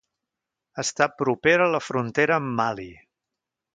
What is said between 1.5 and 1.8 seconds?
a